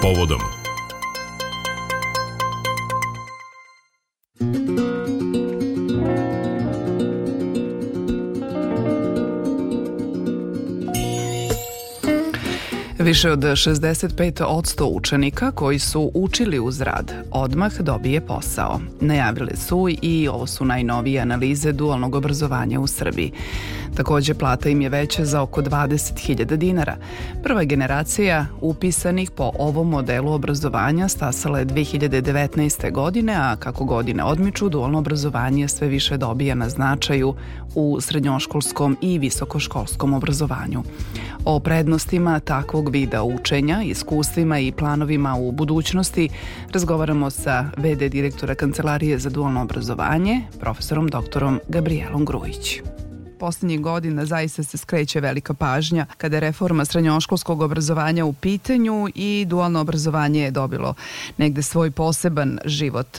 povodom 0.00 0.59
Više 13.10 13.30
od 13.30 13.40
65% 13.40 14.84
učenika 14.84 15.50
koji 15.50 15.78
su 15.78 16.10
učili 16.14 16.58
uz 16.58 16.80
rad 16.80 17.12
odmah 17.30 17.80
dobije 17.80 18.20
posao. 18.20 18.80
Najavile 19.00 19.56
su 19.56 19.88
i 20.02 20.28
ovo 20.28 20.46
su 20.46 20.64
najnovije 20.64 21.20
analize 21.20 21.72
dualnog 21.72 22.14
obrazovanja 22.14 22.80
u 22.80 22.86
Srbiji. 22.86 23.32
Takođe, 23.94 24.34
plata 24.34 24.68
im 24.68 24.80
je 24.80 24.88
veća 24.88 25.24
za 25.24 25.42
oko 25.42 25.62
20.000 25.62 26.56
dinara. 26.56 26.96
Prva 27.42 27.64
generacija 27.64 28.46
upisanih 28.60 29.30
po 29.30 29.50
ovom 29.58 29.88
modelu 29.88 30.32
obrazovanja 30.32 31.08
stasala 31.08 31.58
je 31.58 31.66
2019. 31.66 32.92
godine, 32.92 33.34
a 33.34 33.56
kako 33.56 33.84
godine 33.84 34.24
odmiču, 34.24 34.68
dualno 34.68 34.98
obrazovanje 34.98 35.68
sve 35.68 35.88
više 35.88 36.16
dobija 36.16 36.54
na 36.54 36.68
značaju 36.68 37.34
u 37.74 38.00
srednjoškolskom 38.00 38.96
i 39.00 39.18
visokoškolskom 39.18 40.14
obrazovanju. 40.14 40.82
O 41.44 41.60
prednostima 41.60 42.40
takvog 42.40 42.90
vida 43.00 43.22
učenja, 43.22 43.82
iskustvima 43.82 44.58
i 44.58 44.72
planovima 44.72 45.36
u 45.36 45.52
budućnosti 45.52 46.28
razgovaramo 46.72 47.30
sa 47.30 47.70
VD 47.76 48.08
direktora 48.10 48.54
Kancelarije 48.54 49.18
za 49.18 49.30
dualno 49.30 49.62
obrazovanje, 49.62 50.42
profesorom 50.60 51.08
doktorom 51.08 51.60
Gabrielom 51.68 52.24
Grujić 52.24 52.80
poslednjih 53.40 53.80
godina 53.80 54.26
zaista 54.26 54.62
se 54.62 54.76
skreće 54.76 55.20
velika 55.20 55.54
pažnja 55.54 56.06
kada 56.16 56.36
je 56.36 56.40
reforma 56.40 56.84
srednjoškolskog 56.84 57.62
obrazovanja 57.62 58.24
u 58.24 58.32
pitanju 58.32 59.08
i 59.14 59.46
dualno 59.48 59.80
obrazovanje 59.80 60.42
je 60.42 60.50
dobilo 60.50 60.94
negde 61.36 61.62
svoj 61.62 61.90
poseban 61.90 62.58
život. 62.64 63.18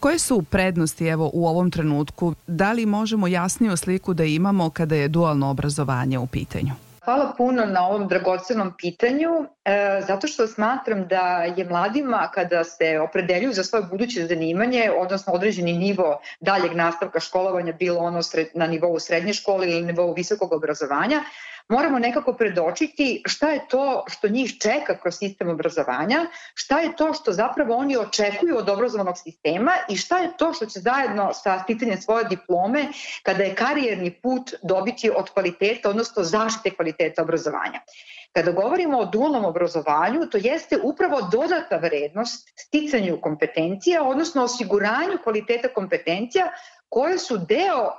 Koje 0.00 0.18
su 0.18 0.42
prednosti 0.42 1.06
evo 1.06 1.30
u 1.32 1.46
ovom 1.46 1.70
trenutku? 1.70 2.34
Da 2.46 2.72
li 2.72 2.86
možemo 2.86 3.26
jasniju 3.26 3.76
sliku 3.76 4.14
da 4.14 4.24
imamo 4.24 4.70
kada 4.70 4.94
je 4.94 5.08
dualno 5.08 5.50
obrazovanje 5.50 6.18
u 6.18 6.26
pitanju? 6.26 6.83
Hvala 7.04 7.32
puno 7.36 7.66
na 7.66 7.86
ovom 7.88 8.08
dragocenom 8.08 8.72
pitanju, 8.78 9.30
e, 9.64 10.00
zato 10.06 10.26
što 10.26 10.46
smatram 10.46 11.08
da 11.08 11.44
je 11.56 11.64
mladima 11.64 12.30
kada 12.34 12.64
se 12.64 12.98
opredeljuju 13.00 13.52
za 13.52 13.64
svoje 13.64 13.84
buduće 13.90 14.26
zanimanje, 14.26 14.90
odnosno 14.98 15.32
određeni 15.32 15.72
nivo 15.72 16.20
daljeg 16.40 16.72
nastavka 16.74 17.20
školovanja, 17.20 17.72
bilo 17.72 18.00
ono 18.00 18.22
sred, 18.22 18.46
na 18.54 18.66
nivou 18.66 18.98
srednje 18.98 19.32
škole 19.32 19.68
ili 19.70 19.82
nivou 19.82 20.14
visokog 20.14 20.52
obrazovanja, 20.52 21.20
moramo 21.68 21.98
nekako 21.98 22.32
predočiti 22.32 23.22
šta 23.26 23.50
je 23.50 23.68
to 23.68 24.04
što 24.08 24.28
njih 24.28 24.58
čeka 24.60 24.98
kroz 25.02 25.14
sistem 25.18 25.48
obrazovanja, 25.48 26.26
šta 26.54 26.80
je 26.80 26.96
to 26.96 27.12
što 27.12 27.32
zapravo 27.32 27.76
oni 27.76 27.96
očekuju 27.96 28.58
od 28.58 28.68
obrazovanog 28.68 29.18
sistema 29.18 29.72
i 29.88 29.96
šta 29.96 30.18
je 30.18 30.36
to 30.36 30.52
što 30.52 30.66
će 30.66 30.80
zajedno 30.80 31.30
sa 31.32 31.58
sticanjem 31.62 32.00
svoje 32.00 32.24
diplome 32.24 32.88
kada 33.22 33.42
je 33.42 33.54
karijerni 33.54 34.10
put 34.10 34.54
dobiti 34.62 35.10
od 35.16 35.30
kvaliteta, 35.30 35.90
odnosno 35.90 36.22
zaštite 36.22 36.76
kvaliteta 36.76 37.22
obrazovanja. 37.22 37.80
Kada 38.32 38.52
govorimo 38.52 38.98
o 38.98 39.04
dualnom 39.06 39.44
obrazovanju, 39.44 40.26
to 40.26 40.38
jeste 40.38 40.78
upravo 40.82 41.20
dodata 41.32 41.76
vrednost 41.76 42.48
sticanju 42.56 43.20
kompetencija, 43.20 44.02
odnosno 44.02 44.44
osiguranju 44.44 45.18
kvaliteta 45.22 45.68
kompetencija 45.68 46.52
koje 46.88 47.18
su 47.18 47.38
deo 47.38 47.92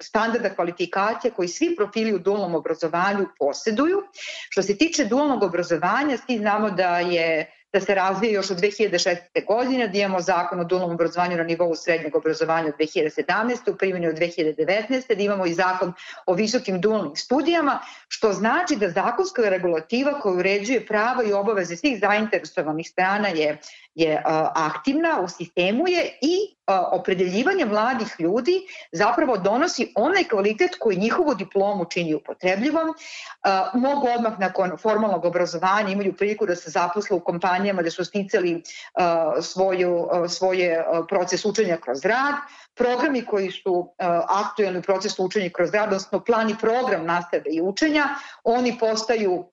standarda 0.00 0.54
kvalifikacija 0.54 1.34
koji 1.34 1.48
svi 1.48 1.76
profili 1.76 2.14
u 2.14 2.18
dualnom 2.18 2.54
obrazovanju 2.54 3.26
poseduju. 3.38 4.02
Što 4.50 4.62
se 4.62 4.78
tiče 4.78 5.04
dualnog 5.04 5.42
obrazovanja, 5.42 6.16
svi 6.16 6.38
znamo 6.38 6.70
da 6.70 6.98
je 6.98 7.52
da 7.72 7.80
se 7.80 7.94
razvije 7.94 8.32
još 8.32 8.50
od 8.50 8.60
2016. 8.60 9.46
godine, 9.46 9.88
da 9.88 9.98
imamo 9.98 10.20
zakon 10.20 10.60
o 10.60 10.64
dualnom 10.64 10.90
obrazovanju 10.90 11.36
na 11.36 11.42
nivou 11.42 11.74
srednjeg 11.74 12.16
obrazovanja 12.16 12.68
od 12.68 12.74
2017. 12.78 13.70
u 13.70 13.76
primjeni 13.76 14.08
od 14.08 14.16
2019. 14.16 15.14
da 15.14 15.22
imamo 15.22 15.46
i 15.46 15.54
zakon 15.54 15.92
o 16.26 16.34
visokim 16.34 16.80
dualnim 16.80 17.16
studijama, 17.16 17.78
što 18.08 18.32
znači 18.32 18.76
da 18.76 18.90
zakonska 18.90 19.42
regulativa 19.42 20.20
koja 20.20 20.34
uređuje 20.34 20.86
prava 20.86 21.24
i 21.24 21.32
obaveze 21.32 21.76
svih 21.76 22.00
zainteresovanih 22.00 22.88
strana 22.88 23.28
je 23.28 23.58
je 23.98 24.22
aktivna 24.54 25.20
u 25.20 25.28
sistemu 25.28 25.88
je 25.88 26.18
i 26.22 26.56
opredeljivanje 26.92 27.64
mladih 27.64 28.14
ljudi 28.18 28.60
zapravo 28.92 29.36
donosi 29.36 29.92
onaj 29.96 30.24
kvalitet 30.24 30.70
koji 30.80 30.96
njihovu 30.96 31.34
diplomu 31.34 31.84
čini 31.84 32.14
upotrebljivom. 32.14 32.94
Mogu 33.74 34.08
odmah 34.16 34.38
nakon 34.38 34.76
formalnog 34.82 35.24
obrazovanja 35.24 35.88
imaju 35.88 36.16
priliku 36.16 36.46
da 36.46 36.56
se 36.56 36.70
zaposle 36.70 37.16
u 37.16 37.20
kompanijama 37.20 37.82
da 37.82 37.90
su 37.90 38.04
sticali 38.04 38.62
svoju, 39.42 40.08
svoje 40.28 40.84
proces 41.08 41.44
učenja 41.44 41.76
kroz 41.76 42.04
rad, 42.04 42.34
programi 42.74 43.24
koji 43.24 43.50
su 43.50 43.94
aktuelni 44.28 44.78
u 44.78 44.82
procesu 44.82 45.24
učenja 45.24 45.50
kroz 45.50 45.70
rad, 45.74 45.84
odnosno 45.84 46.20
plan 46.24 46.50
i 46.50 46.58
program 46.60 47.06
nastave 47.06 47.50
i 47.50 47.60
učenja, 47.60 48.08
oni 48.44 48.78
postaju 48.78 49.44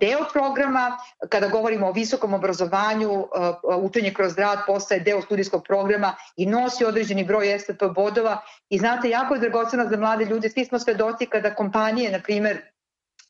deo 0.00 0.24
programa, 0.32 0.98
kada 1.28 1.48
govorimo 1.48 1.88
o 1.88 1.92
visokom 1.92 2.34
obrazovanju, 2.34 3.26
učenje 3.76 4.14
kroz 4.14 4.38
rad 4.38 4.58
postaje 4.66 5.00
deo 5.00 5.22
studijskog 5.22 5.64
programa 5.64 6.14
i 6.36 6.46
nosi 6.46 6.84
određeni 6.84 7.24
broj 7.24 7.58
STP 7.58 7.82
bodova. 7.94 8.40
I 8.68 8.78
znate, 8.78 9.10
jako 9.10 9.34
je 9.34 9.40
dragoceno 9.40 9.88
za 9.88 9.96
mlade 9.96 10.24
ljude, 10.24 10.50
svi 10.50 10.64
smo 10.64 10.78
svedoci 10.78 11.26
kada 11.26 11.54
kompanije, 11.54 12.12
na 12.12 12.20
primer, 12.20 12.60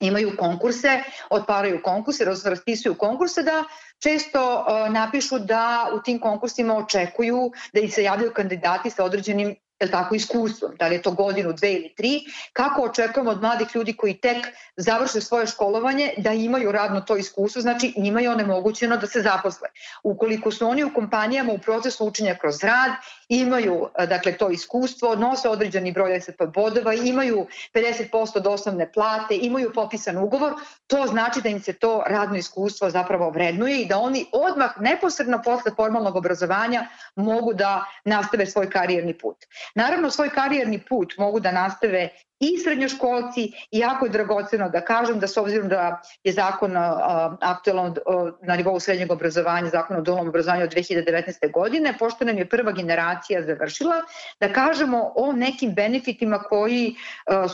imaju 0.00 0.36
konkurse, 0.38 1.02
otvaraju 1.30 1.82
konkurse, 1.82 2.24
raspisuju 2.44 2.94
konkurse 2.94 3.42
da 3.42 3.64
često 4.02 4.66
napišu 4.90 5.38
da 5.38 5.90
u 5.94 6.02
tim 6.02 6.20
konkursima 6.20 6.76
očekuju 6.76 7.52
da 7.72 7.80
ih 7.80 7.94
se 7.94 8.02
javljaju 8.02 8.32
kandidati 8.32 8.90
sa 8.90 9.04
određenim 9.04 9.56
je 9.80 9.90
tako, 9.90 10.14
iskustvom, 10.14 10.72
da 10.78 10.88
li 10.88 10.94
je 10.94 11.02
to 11.02 11.10
godinu, 11.10 11.52
dve 11.52 11.72
ili 11.72 11.94
tri, 11.96 12.20
kako 12.52 12.82
očekujemo 12.82 13.30
od 13.30 13.40
mladih 13.40 13.68
ljudi 13.74 13.92
koji 13.92 14.14
tek 14.14 14.46
završe 14.76 15.20
svoje 15.20 15.46
školovanje 15.46 16.14
da 16.16 16.32
imaju 16.32 16.72
radno 16.72 17.00
to 17.00 17.16
iskustvo, 17.16 17.62
znači 17.62 17.94
njima 17.96 18.20
je 18.20 18.30
onemogućeno 18.30 18.96
da 18.96 19.06
se 19.06 19.22
zaposle. 19.22 19.68
Ukoliko 20.02 20.50
su 20.50 20.68
oni 20.68 20.84
u 20.84 20.94
kompanijama 20.94 21.52
u 21.52 21.58
procesu 21.58 22.06
učenja 22.06 22.34
kroz 22.40 22.64
rad, 22.64 22.90
imaju 23.28 23.88
dakle 24.08 24.36
to 24.36 24.50
iskustvo, 24.50 25.16
nose 25.16 25.48
određeni 25.48 25.92
broj 25.92 26.20
SAP 26.20 26.42
bodova, 26.54 26.94
imaju 26.94 27.46
50% 27.74 28.36
od 28.36 28.46
osnovne 28.46 28.92
plate, 28.92 29.36
imaju 29.36 29.72
popisan 29.74 30.16
ugovor, 30.16 30.52
to 30.86 31.06
znači 31.06 31.40
da 31.42 31.48
im 31.48 31.60
se 31.60 31.72
to 31.72 32.02
radno 32.06 32.36
iskustvo 32.36 32.90
zapravo 32.90 33.30
vrednuje 33.30 33.82
i 33.82 33.86
da 33.86 33.98
oni 33.98 34.26
odmah 34.32 34.70
neposredno 34.80 35.42
posle 35.44 35.72
formalnog 35.76 36.16
obrazovanja 36.16 36.86
mogu 37.16 37.54
da 37.54 37.84
nastave 38.04 38.46
svoj 38.46 38.70
karijerni 38.70 39.18
put. 39.18 39.36
Naravno, 39.74 40.10
svoj 40.10 40.30
karijerni 40.30 40.82
put 40.88 41.14
mogu 41.18 41.40
da 41.40 41.52
nastave 41.52 42.08
i 42.40 42.58
srednjoškolci 42.58 43.52
i 43.70 43.78
jako 43.78 44.06
je 44.06 44.10
dragoceno 44.10 44.68
da 44.68 44.80
kažem 44.80 45.18
da 45.18 45.26
s 45.26 45.36
obzirom 45.36 45.68
da 45.68 46.02
je 46.24 46.32
zakon 46.32 46.72
aktualan 47.40 47.94
na 48.42 48.56
nivou 48.56 48.80
srednjeg 48.80 49.10
obrazovanja, 49.10 49.68
zakon 49.70 49.96
o 49.96 50.00
dolnom 50.00 50.28
obrazovanju 50.28 50.64
od 50.64 50.74
2019. 50.74 51.52
godine, 51.52 51.94
pošto 51.98 52.24
nam 52.24 52.38
je 52.38 52.48
prva 52.48 52.72
generacija 52.72 53.42
završila, 53.42 54.02
da 54.40 54.52
kažemo 54.52 55.12
o 55.16 55.32
nekim 55.32 55.74
benefitima 55.74 56.38
koji 56.38 56.94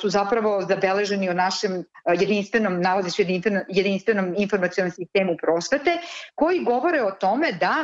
su 0.01 0.09
zapravo 0.09 0.63
zabeleženi 0.69 1.29
o 1.29 1.35
našem 1.35 1.85
jedinstvenom, 2.19 2.81
nalazi 2.81 3.11
se 3.11 3.25
jedinstvenom 3.69 4.35
informacijalnom 4.39 4.91
sistemu 4.91 5.37
prosvete, 5.43 5.99
koji 6.35 6.65
govore 6.65 7.03
o 7.03 7.11
tome 7.11 7.53
da 7.53 7.75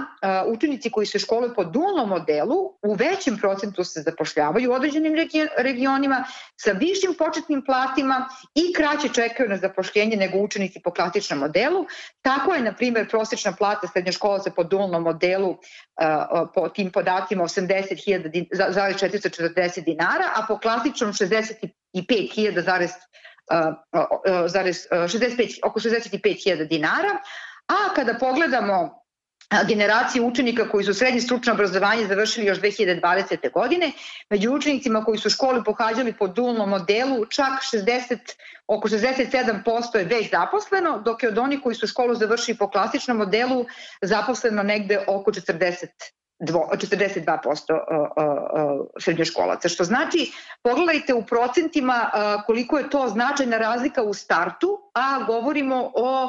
učenici 0.46 0.90
koji 0.90 1.06
se 1.06 1.18
školuju 1.18 1.54
po 1.54 1.64
dualnom 1.64 2.08
modelu 2.08 2.56
u 2.82 2.94
većem 2.94 3.38
procentu 3.38 3.84
se 3.84 4.02
zapošljavaju 4.02 4.70
u 4.70 4.74
određenim 4.74 5.14
regionima 5.58 6.24
sa 6.56 6.72
višim 6.88 7.14
početnim 7.18 7.64
platima 7.64 8.28
i 8.54 8.72
kraće 8.72 9.08
čekaju 9.14 9.48
na 9.48 9.56
zapošljenje 9.56 10.16
nego 10.16 10.38
učenici 10.38 10.80
po 10.84 10.90
klasičnom 10.90 11.38
modelu. 11.38 11.86
Tako 12.22 12.54
je, 12.54 12.62
na 12.62 12.74
primjer, 12.74 13.10
prosječna 13.10 13.52
plata 13.52 13.86
srednjoškolaca 13.86 14.50
po 14.50 14.64
dualnom 14.64 15.02
modelu 15.02 15.50
uh, 15.50 15.58
po 16.54 16.68
tim 16.68 16.92
podacima 16.92 17.44
80.440 17.44 19.84
dinara, 19.84 20.24
a 20.34 20.42
po 20.48 20.58
klasičnom 20.58 21.12
65.000 21.12 22.64
zarez, 22.64 22.90
uh, 22.90 22.96
zarez, 24.46 24.86
65, 24.90 25.58
oko 25.64 25.80
65.000 25.80 26.68
dinara. 26.68 27.18
A 27.68 27.94
kada 27.94 28.14
pogledamo 28.14 29.05
generacije 29.68 30.22
učenika 30.22 30.68
koji 30.68 30.84
su 30.84 30.94
srednje 30.94 31.20
stručno 31.20 31.52
obrazovanje 31.52 32.06
završili 32.06 32.46
još 32.46 32.58
2020. 32.58 33.52
godine. 33.52 33.92
Među 34.30 34.50
učenicima 34.50 35.04
koji 35.04 35.18
su 35.18 35.30
školu 35.30 35.64
pohađali 35.64 36.12
po 36.12 36.28
dualnom 36.28 36.70
modelu 36.70 37.26
čak 37.26 37.52
60, 37.72 38.18
oko 38.66 38.88
67% 38.88 39.96
je 39.96 40.04
već 40.04 40.30
zaposleno, 40.30 40.98
dok 40.98 41.22
je 41.22 41.28
od 41.28 41.38
onih 41.38 41.60
koji 41.62 41.74
su 41.74 41.86
školu 41.86 42.14
završili 42.14 42.58
po 42.58 42.70
klasičnom 42.70 43.16
modelu 43.16 43.66
zaposleno 44.02 44.62
negde 44.62 45.04
oko 45.06 45.32
40 45.32 45.86
42% 46.40 47.78
srednjoškolaca, 49.00 49.68
što 49.68 49.84
znači, 49.84 50.32
pogledajte 50.62 51.14
u 51.14 51.26
procentima 51.26 52.10
koliko 52.46 52.78
je 52.78 52.90
to 52.90 53.08
značajna 53.08 53.58
razlika 53.58 54.02
u 54.02 54.14
startu, 54.14 54.78
a 54.94 55.24
govorimo 55.26 55.90
o 55.94 56.28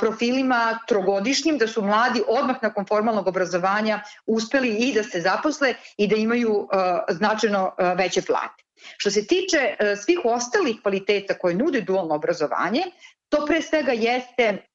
profilima 0.00 0.78
trogodišnjim, 0.88 1.58
da 1.58 1.66
su 1.66 1.82
mladi 1.82 2.22
odmah 2.28 2.56
nakon 2.62 2.86
formalnog 2.86 3.26
obrazovanja 3.26 4.00
uspeli 4.26 4.68
i 4.68 4.94
da 4.94 5.02
se 5.02 5.20
zaposle 5.20 5.74
i 5.96 6.08
da 6.08 6.16
imaju 6.16 6.68
značajno 7.08 7.72
veće 7.96 8.22
plate. 8.22 8.64
Što 8.96 9.10
se 9.10 9.26
tiče 9.26 9.76
svih 10.04 10.18
ostalih 10.24 10.76
kvaliteta 10.82 11.38
koje 11.38 11.54
nude 11.54 11.80
dualno 11.80 12.14
obrazovanje, 12.14 12.82
to 13.28 13.46
pre 13.46 13.62
svega 13.62 13.92
jeste 13.92 14.66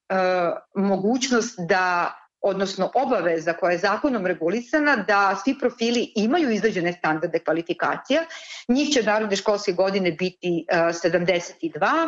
mogućnost 0.76 1.60
da 1.70 2.16
odnosno 2.42 2.92
obaveza 2.96 3.54
koja 3.54 3.72
je 3.72 3.78
zakonom 3.78 4.26
regulisana 4.26 4.96
da 4.96 5.36
svi 5.44 5.56
profili 5.60 6.12
imaju 6.16 6.52
izrađene 6.52 6.94
standarde 6.94 7.40
kvalifikacija. 7.40 8.24
Njih 8.68 8.90
će 8.90 9.04
narodne 9.04 9.36
školske 9.36 9.72
godine 9.72 10.12
biti 10.12 10.66
uh, 10.72 10.78
72. 10.78 12.08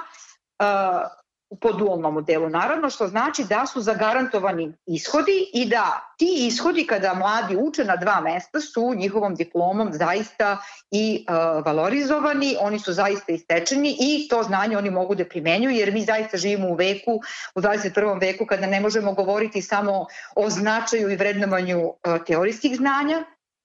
Po 1.62 1.72
dualnom 1.74 2.14
modelu, 2.14 2.50
naravno, 2.50 2.90
što 2.90 3.08
znači 3.08 3.44
da 3.44 3.66
su 3.66 3.82
zagarantovani 3.82 4.74
ishodi 4.86 5.50
i 5.54 5.66
da 5.70 6.14
ti 6.18 6.48
ishodi 6.48 6.88
kada 6.88 7.14
mladi 7.14 7.56
uče 7.56 7.84
na 7.84 7.96
dva 7.96 8.22
mesta 8.22 8.60
su 8.62 8.94
njihovom 8.96 9.36
diplomom 9.36 9.94
zaista 9.94 10.58
i 10.92 11.26
uh, 11.30 11.66
valorizovani, 11.66 12.56
oni 12.60 12.80
su 12.80 12.94
zaista 12.94 13.32
istečeni 13.32 13.98
i 14.00 14.28
to 14.28 14.44
znanje 14.44 14.78
oni 14.78 14.90
mogu 14.90 15.16
da 15.16 15.26
primenjuju 15.26 15.76
jer 15.76 15.94
mi 15.94 16.02
zaista 16.02 16.38
živimo 16.38 16.68
u 16.70 16.76
veku, 16.76 17.22
u 17.56 17.62
21. 17.62 18.22
veku 18.22 18.46
kada 18.46 18.68
ne 18.68 18.80
možemo 18.80 19.14
govoriti 19.14 19.62
samo 19.62 20.06
o 20.36 20.50
značaju 20.50 21.12
i 21.12 21.16
vrednovanju 21.16 21.80
uh, 21.84 21.96
teorijskih 22.28 22.76
znanja, 22.76 23.24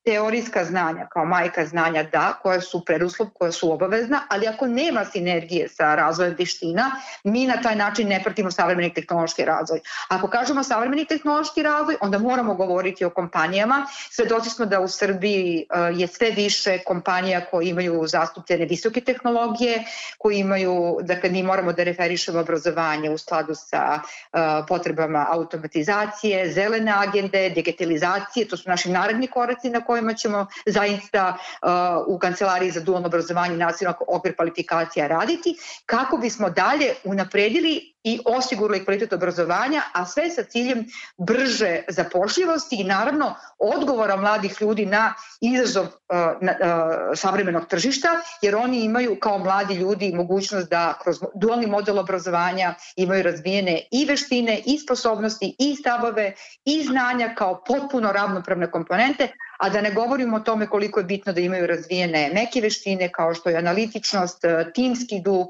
teorijska 0.09 0.65
znanja 0.65 1.07
kao 1.13 1.25
majka 1.25 1.67
znanja 1.67 2.03
da, 2.03 2.33
koja 2.43 2.61
su 2.61 2.85
preduslov, 2.85 3.29
koja 3.35 3.53
su 3.53 3.73
obavezna, 3.73 4.21
ali 4.29 4.47
ako 4.47 4.67
nema 4.67 5.05
sinergije 5.05 5.69
sa 5.69 5.95
razvojem 5.95 6.35
veština, 6.39 6.91
mi 7.25 7.47
na 7.47 7.61
taj 7.63 7.77
način 7.77 8.09
ne 8.09 8.21
pratimo 8.25 8.51
savremeni 8.51 8.95
tehnološki 8.95 9.45
razvoj. 9.45 9.81
Ako 10.09 10.29
kažemo 10.29 10.63
savremeni 10.63 11.05
tehnološki 11.05 11.63
razvoj, 11.63 11.97
onda 12.01 12.19
moramo 12.19 12.55
govoriti 12.55 13.05
o 13.05 13.11
kompanijama. 13.11 13.87
Svedoci 14.11 14.51
smo 14.51 14.67
da 14.67 14.81
u 14.81 14.89
Srbiji 14.89 15.59
e, 15.59 15.79
je 16.01 16.07
sve 16.07 16.31
više 16.31 16.79
kompanija 16.87 17.45
koji 17.51 17.69
imaju 17.69 18.07
zastupljene 18.07 18.65
visoke 18.65 19.01
tehnologije, 19.01 19.85
koji 20.19 20.39
imaju, 20.39 20.99
dakle 21.03 21.31
mi 21.31 21.43
moramo 21.43 21.73
da 21.73 21.85
referišemo 21.85 22.41
obrazovanje 22.41 23.11
u 23.11 23.19
skladu 23.19 23.55
sa 23.55 24.01
uh, 24.01 24.41
potrebama 24.69 25.27
automatizacije, 25.31 26.53
zelene 26.53 26.93
agende, 26.97 27.51
digitalizacije, 27.51 28.49
to 28.49 28.57
su 28.57 28.71
naši 28.71 28.91
naredni 28.91 29.27
koraci 29.27 29.71
na 29.71 29.81
koje 29.81 29.98
kojima 29.99 30.15
ćemo 30.15 30.47
zaista 30.67 31.37
uh, 31.37 31.69
u 32.15 32.19
Kancelariji 32.19 32.71
za 32.71 32.81
dualno 32.81 33.07
obrazovanje 33.07 33.57
nacionalnog 33.57 34.03
okvir 34.09 34.37
kvalifikacija 34.37 35.07
raditi, 35.07 35.57
kako 35.87 36.17
bismo 36.17 36.51
dalje 36.51 36.95
unapredili 37.05 37.95
i 38.05 38.21
osigurali 38.25 38.85
kvalitet 38.85 39.13
obrazovanja, 39.13 39.83
a 39.93 40.07
sve 40.07 40.31
sa 40.31 40.43
ciljem 40.43 40.87
brže 41.19 41.83
zapošljivosti 41.89 42.77
i 42.81 42.85
naravno 42.85 43.35
odgovora 43.59 44.17
mladih 44.17 44.57
ljudi 44.61 44.87
na 44.87 45.15
izazov 45.41 45.87
na, 46.41 46.53
uh, 46.53 47.19
savremenog 47.19 47.67
tržišta, 47.67 48.09
jer 48.43 48.57
oni 48.57 48.85
imaju 48.85 49.17
kao 49.21 49.39
mladi 49.39 49.75
ljudi 49.75 50.13
mogućnost 50.15 50.71
da 50.71 50.99
kroz 51.03 51.17
dualni 51.35 51.67
model 51.67 51.99
obrazovanja 51.99 52.75
imaju 52.97 53.23
razvijene 53.23 53.81
i 53.93 54.05
veštine, 54.05 54.63
i 54.67 54.79
sposobnosti, 54.79 55.57
i 55.59 55.77
stavove, 55.77 56.33
i 56.65 56.83
znanja 56.85 57.35
kao 57.35 57.63
potpuno 57.67 58.13
ravnopravne 58.13 58.71
komponente, 58.71 59.29
a 59.59 59.69
da 59.69 59.81
ne 59.81 59.91
govorimo 59.91 60.37
o 60.37 60.41
tome 60.41 60.67
koliko 60.67 61.01
je 61.01 61.05
bitno 61.05 61.33
da 61.33 61.41
imaju 61.41 61.67
razvijene 61.67 62.31
neke 62.35 62.61
veštine 62.61 63.09
kao 63.13 63.35
što 63.35 63.51
je 63.51 63.57
analitičnost, 63.57 64.45
timski 64.75 65.21
duh, 65.21 65.49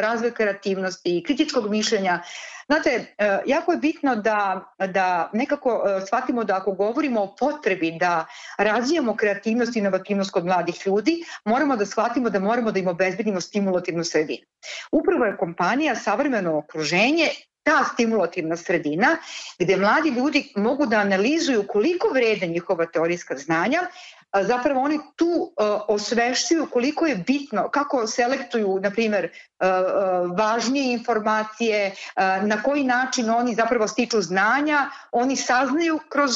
razvoj 0.00 0.34
kreativnosti, 0.34 1.22
kritičkog 1.26 1.70
mišljenja. 1.70 2.22
Znate, 2.66 3.14
jako 3.46 3.72
je 3.72 3.78
bitno 3.78 4.16
da, 4.16 4.64
da 4.78 5.30
nekako 5.32 5.82
shvatimo 6.06 6.44
da 6.44 6.56
ako 6.56 6.72
govorimo 6.72 7.22
o 7.22 7.34
potrebi 7.38 7.96
da 8.00 8.26
razvijamo 8.58 9.16
kreativnost 9.16 9.76
i 9.76 9.78
inovativnost 9.78 10.30
kod 10.30 10.44
mladih 10.44 10.82
ljudi, 10.86 11.24
moramo 11.44 11.76
da 11.76 11.86
shvatimo 11.86 12.30
da 12.30 12.38
moramo 12.38 12.72
da 12.72 12.78
im 12.78 12.88
obezbedimo 12.88 13.40
stimulativnu 13.40 14.04
sredinu. 14.04 14.46
Upravo 14.92 15.24
je 15.24 15.36
kompanija 15.36 15.94
savremeno 15.96 16.58
okruženje 16.58 17.28
ta 17.70 17.84
stimulativna 17.84 18.56
sredina 18.56 19.16
gde 19.58 19.76
mladi 19.76 20.08
ljudi 20.10 20.52
mogu 20.56 20.86
da 20.86 20.96
analizuju 20.96 21.64
koliko 21.68 22.08
vrede 22.08 22.46
njihova 22.46 22.86
teorijska 22.86 23.36
znanja, 23.36 23.80
zapravo 24.42 24.80
oni 24.80 24.98
tu 25.16 25.52
osvešćuju 25.88 26.66
koliko 26.72 27.06
je 27.06 27.16
bitno, 27.26 27.68
kako 27.70 28.06
selektuju, 28.06 28.78
na 28.82 28.90
primer, 28.90 29.28
važnije 30.38 30.92
informacije, 30.92 31.94
na 32.42 32.62
koji 32.62 32.84
način 32.84 33.30
oni 33.30 33.54
zapravo 33.54 33.88
stiču 33.88 34.20
znanja, 34.22 34.90
oni 35.12 35.36
saznaju 35.36 35.98
kroz 36.08 36.30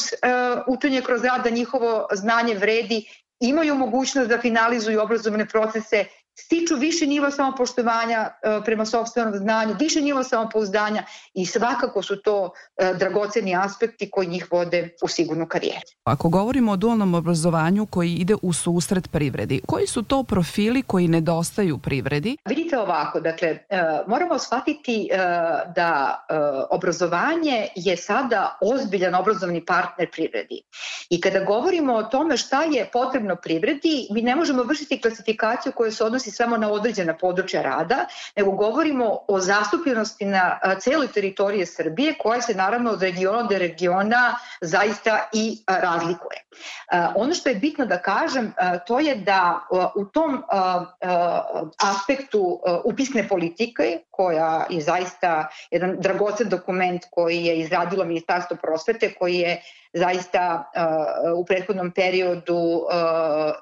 učenje, 0.66 1.02
kroz 1.02 1.25
rad 1.25 1.44
da 1.44 1.50
njihovo 1.50 2.06
znanje 2.12 2.54
vredi 2.54 3.04
imaju 3.40 3.75
mogućnost 3.75 4.28
da 4.28 4.40
finalizuju 4.40 5.02
obrazovne 5.02 5.46
procese 5.48 6.04
stiču 6.36 6.76
više 6.76 7.06
nivo 7.06 7.31
samopoštovanja 7.31 8.19
e, 8.19 8.60
prema 8.64 8.86
sobstvenom 8.86 9.34
znanju, 9.34 9.76
više 9.81 10.00
nivo 10.00 10.25
samopouzdanja 10.25 11.04
i 11.34 11.46
svakako 11.46 12.02
su 12.02 12.22
to 12.22 12.50
e, 12.76 12.94
dragoceni 12.94 13.56
aspekti 13.56 14.10
koji 14.10 14.26
njih 14.26 14.46
vode 14.50 14.88
u 15.02 15.08
sigurnu 15.08 15.46
karijeru. 15.46 15.81
Ako 16.04 16.28
govorimo 16.28 16.72
o 16.72 16.76
dualnom 16.76 17.14
obrazovanju 17.14 17.86
koji 17.86 18.12
ide 18.12 18.34
u 18.42 18.52
susret 18.52 19.10
privredi, 19.10 19.60
koji 19.66 19.86
su 19.86 20.02
to 20.02 20.22
profili 20.22 20.82
koji 20.82 21.08
nedostaju 21.08 21.78
privredi? 21.78 22.36
Vidite 22.48 22.78
ovako, 22.78 23.20
dakle, 23.20 23.48
e, 23.48 23.82
moramo 24.06 24.38
shvatiti 24.38 25.08
da 25.76 26.20
obrazovanje 26.70 27.69
je 27.75 27.96
sada 27.96 28.58
ozbiljan 28.60 29.14
obrazovni 29.14 29.64
partner 29.64 30.10
privredi. 30.10 30.62
I 31.10 31.20
kada 31.20 31.44
govorimo 31.44 31.94
o 31.94 32.02
tome 32.02 32.36
šta 32.36 32.62
je 32.62 32.88
potrebno 32.92 33.36
privredi, 33.36 34.08
mi 34.10 34.22
ne 34.22 34.36
možemo 34.36 34.62
vršiti 34.62 35.00
klasifikaciju 35.00 35.72
koja 35.76 35.90
se 35.90 36.04
odnosi 36.04 36.24
odnosi 36.25 36.37
samo 36.37 36.56
na 36.56 36.71
određena 36.71 37.15
područja 37.15 37.62
rada, 37.62 38.06
nego 38.37 38.50
govorimo 38.50 39.19
o 39.29 39.41
zastupljenosti 39.41 40.25
na 40.25 40.59
celoj 40.81 41.09
teritorije 41.09 41.67
Srbije 41.67 42.15
koja 42.19 42.43
se 42.43 42.55
naravno 42.55 42.91
od 42.91 43.03
regiona 43.03 43.43
do 43.43 43.59
regiona 43.59 44.37
zaista 44.61 45.29
i 45.32 45.62
razlikuje. 45.69 46.41
Ono 47.15 47.35
što 47.35 47.49
je 47.49 47.55
bitno 47.55 47.87
da 47.87 48.03
kažem 48.03 48.53
to 48.87 49.00
je 49.00 49.15
da 49.15 49.67
u 49.97 50.05
tom 50.05 50.43
aspektu 51.79 52.61
upisne 52.85 53.29
politike 53.29 53.99
koja 54.11 54.67
je 54.70 54.81
zaista 54.81 55.49
jedan 55.70 55.97
dragocen 56.00 56.49
dokument 56.49 57.03
koji 57.11 57.44
je 57.44 57.59
izradilo 57.59 58.05
Ministarstvo 58.05 58.56
prosvete 58.62 59.15
koji 59.15 59.35
je 59.35 59.63
zaista 59.94 60.70
u 61.36 61.44
prethodnom 61.44 61.91
periodu 61.91 62.86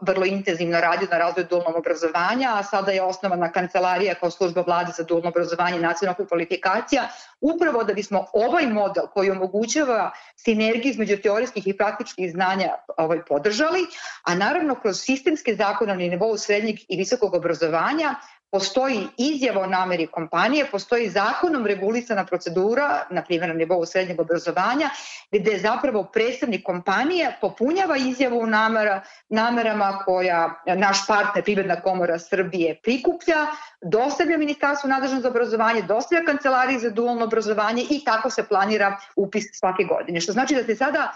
vrlo 0.01 0.25
intenzivno 0.27 0.81
radio 0.81 1.09
na 1.11 1.19
razvoju 1.19 1.47
dualnog 1.51 1.77
obrazovanja, 1.77 2.51
a 2.55 2.62
sada 2.62 2.93
je 2.93 3.03
osnovana 3.03 3.53
kancelarija 3.53 4.15
kao 4.15 4.31
služba 4.31 4.62
vlade 4.67 4.93
za 4.97 5.03
dualno 5.03 5.29
obrazovanje 5.29 5.79
i 5.79 5.81
nacionalnog 5.81 6.29
kvalifikacija, 6.29 7.09
upravo 7.41 7.85
da 7.85 7.95
bismo 7.95 8.27
ovaj 8.33 8.67
model 8.67 9.07
koji 9.15 9.31
omogućava 9.31 10.11
sinergiju 10.37 10.91
između 10.91 11.17
teorijskih 11.23 11.67
i 11.67 11.77
praktičkih 11.77 12.31
znanja 12.31 12.69
ovaj, 12.97 13.25
podržali, 13.29 13.87
a 14.25 14.35
naravno 14.35 14.75
kroz 14.75 15.01
sistemske 15.01 15.55
zakone 15.55 15.93
na 15.93 15.99
nivou 15.99 16.37
srednjeg 16.37 16.77
i 16.89 16.97
visokog 16.97 17.35
obrazovanja 17.35 18.15
postoji 18.53 19.09
izjava 19.17 19.61
o 19.61 19.67
nameri 19.67 20.07
kompanije, 20.07 20.67
postoji 20.71 21.09
zakonom 21.11 21.67
regulisana 21.67 22.25
procedura, 22.25 23.07
na 23.11 23.23
primjer 23.25 23.49
na 23.49 23.55
nivou 23.55 23.87
srednjeg 23.87 24.21
obrazovanja, 24.21 24.91
gde 25.31 25.59
zapravo 25.59 26.05
predstavnik 26.05 26.65
kompanije 26.65 27.33
popunjava 27.41 27.97
izjavu 27.97 28.41
o 28.41 28.47
namera, 28.47 29.01
namerama 29.29 29.99
koja 30.05 30.63
naš 30.77 31.07
partner 31.07 31.45
Privredna 31.45 31.81
komora 31.81 32.19
Srbije 32.19 32.77
prikuplja, 32.83 33.47
dostavlja 33.83 34.39
Ministarstvu 34.39 34.89
nadležno 34.89 35.21
za 35.21 35.29
obrazovanje, 35.29 35.83
dostavlja 35.83 36.25
Kancelariji 36.27 36.79
za 36.79 36.91
dualno 36.91 37.25
obrazovanje 37.25 37.87
i 37.91 38.05
tako 38.05 38.31
se 38.31 38.49
planira 38.49 38.97
upis 39.17 39.45
svake 39.53 39.85
godine. 39.85 40.21
Što 40.21 40.33
znači 40.33 40.55
da 40.55 40.65
se 40.65 40.77
sada 40.77 41.13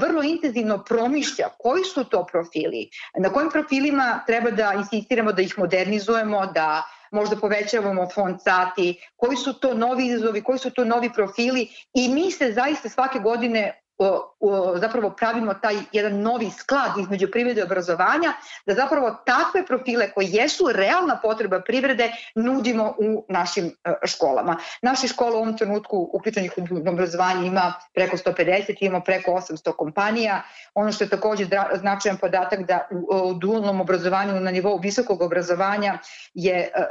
vrlo 0.00 0.22
intenzivno 0.22 0.84
promišlja 0.84 1.48
koji 1.58 1.84
su 1.84 2.04
to 2.04 2.26
profili, 2.26 2.88
na 3.18 3.28
kojim 3.32 3.50
profilima 3.50 4.20
treba 4.26 4.50
da 4.50 4.72
insistiramo 4.76 5.32
da 5.32 5.42
ih 5.42 5.58
modernizujemo, 5.58 6.46
da 6.46 6.82
možda 7.10 7.36
povećavamo 7.36 8.08
fond 8.14 8.36
sati, 8.44 9.00
koji 9.16 9.36
su 9.36 9.52
to 9.52 9.74
novi 9.74 10.06
izazovi, 10.06 10.42
koji 10.42 10.58
su 10.58 10.70
to 10.70 10.84
novi 10.84 11.10
profili 11.12 11.68
i 11.94 12.08
mi 12.08 12.30
se 12.30 12.52
zaista 12.52 12.88
svake 12.88 13.18
godine 13.18 13.82
zapravo 14.80 15.10
pravimo 15.10 15.54
taj 15.54 15.76
jedan 15.92 16.20
novi 16.20 16.50
sklad 16.50 16.98
između 17.00 17.30
privrede 17.30 17.60
i 17.60 17.64
obrazovanja, 17.64 18.32
da 18.66 18.74
zapravo 18.74 19.10
takve 19.26 19.66
profile 19.66 20.10
koji 20.12 20.28
jesu 20.30 20.68
realna 20.72 21.18
potreba 21.22 21.60
privrede 21.60 22.12
nudimo 22.34 22.94
u 22.98 23.24
našim 23.28 23.66
e, 23.66 23.92
školama. 24.06 24.56
Naše 24.82 25.08
škole 25.08 25.36
u 25.36 25.38
ovom 25.38 25.56
trenutku 25.56 26.10
uključenih 26.12 26.52
u 26.58 26.90
obrazovanje 26.90 27.46
ima 27.46 27.72
preko 27.94 28.16
150, 28.16 28.76
imamo 28.80 29.04
preko 29.04 29.30
800 29.30 29.72
kompanija. 29.76 30.42
Ono 30.74 30.92
što 30.92 31.04
je 31.04 31.10
takođe 31.10 31.46
značajan 31.74 32.16
podatak 32.16 32.60
da 32.60 32.88
u, 32.90 33.28
u 33.28 33.34
dualnom 33.34 33.80
obrazovanju 33.80 34.40
na 34.40 34.50
nivou 34.50 34.78
visokog 34.78 35.22
obrazovanja 35.22 35.98
je 36.34 36.70
uh, 36.76 36.84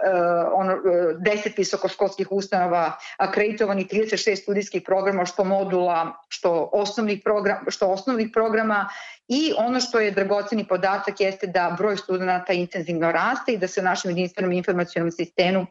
ono, 0.53 0.73
10 0.73 1.57
visokoškolskih 1.57 2.27
ustanova 2.31 2.97
akreditovani 3.17 3.85
36 3.85 4.35
studijskih 4.35 4.81
programa 4.85 5.25
što 5.25 5.43
modula, 5.43 6.13
što 6.27 6.69
osnovnih 6.73 6.96
programa, 7.23 7.71
što 7.71 7.87
osnovnih 7.87 8.29
programa 8.33 8.89
I 9.27 9.53
ono 9.57 9.79
što 9.79 9.99
je 9.99 10.11
dragoceni 10.11 10.67
podatak 10.67 11.19
jeste 11.19 11.47
da 11.47 11.75
broj 11.77 11.97
studenta 11.97 12.53
intenzivno 12.53 13.11
raste 13.11 13.53
i 13.53 13.57
da 13.57 13.67
se 13.67 13.81
u 13.81 13.83
našem 13.83 14.11
jedinstvenom 14.11 14.51
informacijalnom 14.51 15.11
sistemu, 15.11 15.65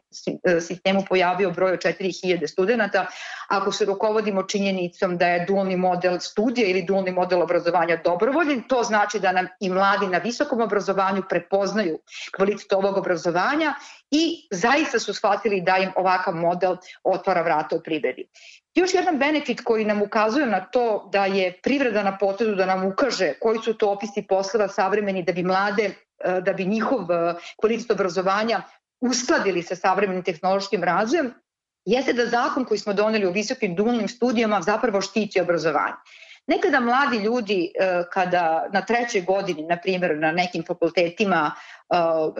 sistemu 0.61 1.03
pojavio 1.09 1.51
broj 1.51 1.71
od 1.71 1.79
4000 1.79 2.47
studenta. 2.47 3.05
Ako 3.47 3.71
se 3.71 3.85
rukovodimo 3.85 4.43
činjenicom 4.43 5.17
da 5.17 5.27
je 5.27 5.45
dualni 5.45 5.75
model 5.75 6.19
studija 6.19 6.67
ili 6.67 6.83
dualni 6.83 7.11
model 7.11 7.41
obrazovanja 7.41 7.97
dobrovoljen, 8.03 8.63
to 8.67 8.83
znači 8.83 9.19
da 9.19 9.31
nam 9.31 9.47
i 9.59 9.69
mladi 9.69 10.07
na 10.07 10.17
visokom 10.17 10.61
obrazovanju 10.61 11.23
prepoznaju 11.29 11.99
kvalitet 12.35 12.73
ovog 12.73 12.97
obrazovanja 12.97 13.73
i 14.11 14.47
zaista 14.51 14.99
su 14.99 15.13
shvatili 15.13 15.61
da 15.61 15.77
im 15.77 15.91
ovakav 15.95 16.35
model 16.35 16.75
otvara 17.03 17.41
vrata 17.41 17.75
u 17.75 17.81
privredi. 17.83 18.27
Još 18.77 18.93
jedan 18.93 19.17
benefit 19.17 19.61
koji 19.63 19.85
nam 19.85 20.01
ukazuje 20.01 20.45
na 20.45 20.59
to 20.65 21.09
da 21.11 21.25
je 21.25 21.53
privreda 21.63 22.03
na 22.03 22.17
potezu 22.17 22.55
da 22.55 22.65
nam 22.65 22.85
ukaže 22.85 23.33
koji 23.41 23.59
su 23.63 23.73
to 23.73 23.89
opisi 23.91 24.21
poslova 24.29 24.67
savremeni 24.67 25.23
da 25.23 25.33
bi 25.33 25.43
mlade, 25.43 25.83
e, 25.83 26.41
da 26.41 26.53
bi 26.53 26.65
njihov 26.65 27.11
e, 27.11 27.33
kvalitet 27.61 27.91
obrazovanja 27.91 28.61
uskladili 29.01 29.63
sa 29.63 29.75
savremenim 29.75 30.23
tehnološkim 30.23 30.83
razvojem, 30.83 31.33
jeste 31.85 32.13
da 32.13 32.25
zakon 32.25 32.65
koji 32.65 32.77
smo 32.77 32.93
doneli 32.93 33.25
u 33.25 33.31
visokim 33.31 33.75
dualnim 33.75 34.07
studijama 34.07 34.61
zapravo 34.61 35.01
štiti 35.01 35.41
obrazovanje. 35.41 35.97
Nekada 36.47 36.79
mladi 36.79 37.17
ljudi 37.17 37.71
e, 37.79 38.03
kada 38.13 38.69
na 38.73 38.81
trećoj 38.81 39.21
godini, 39.21 39.63
na 39.63 39.77
primjer 39.77 40.17
na 40.17 40.31
nekim 40.31 40.63
fakultetima 40.67 41.51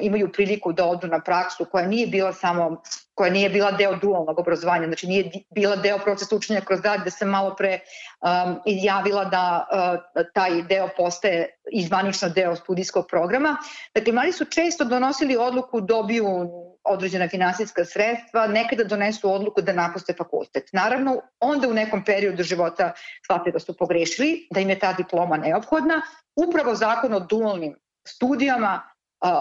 imaju 0.01 0.32
priliku 0.32 0.74
da 0.74 0.86
odu 0.86 1.08
na 1.08 1.20
praksu 1.20 1.65
koja 1.72 1.88
nije 1.88 2.08
bila 2.08 2.34
samo 2.34 2.82
koja 3.18 3.32
nije 3.32 3.50
bila 3.50 3.72
deo 3.72 3.96
dualnog 3.96 4.40
obrazovanja, 4.40 4.88
znači 4.88 5.08
nije 5.08 5.32
bila 5.50 5.76
deo 5.76 5.98
procesa 5.98 6.36
učenja 6.36 6.62
kroz 6.62 6.82
rad, 6.84 7.02
da 7.04 7.10
se 7.10 7.26
malo 7.26 7.56
pre 7.56 7.80
um, 7.80 8.60
izjavila 8.66 9.26
da 9.26 9.68
uh, 9.72 10.24
taj 10.34 10.62
deo 10.62 10.90
postaje 10.98 11.50
izvanično 11.72 12.30
deo 12.30 12.56
studijskog 12.56 13.08
programa. 13.10 13.58
Dakle, 13.96 14.14
mladi 14.14 14.32
su 14.32 14.46
često 14.46 14.86
donosili 14.86 15.38
odluku, 15.38 15.82
dobiju 15.82 16.28
određena 16.84 17.28
finansijska 17.30 17.86
sredstva, 17.86 18.48
nekada 18.48 18.84
donesu 18.84 19.34
odluku 19.34 19.62
da 19.62 19.74
napuste 19.74 20.14
fakultet. 20.14 20.70
Naravno, 20.74 21.22
onda 21.40 21.68
u 21.68 21.74
nekom 21.74 22.04
periodu 22.06 22.44
života 22.44 22.92
shvate 23.26 23.52
da 23.52 23.60
su 23.60 23.78
pogrešili, 23.78 24.48
da 24.52 24.60
im 24.60 24.70
je 24.70 24.80
ta 24.80 24.94
diploma 24.94 25.38
neophodna. 25.38 26.02
Upravo 26.36 26.76
zakon 26.76 27.14
o 27.14 27.20
dualnim 27.20 27.76
studijama 28.08 28.82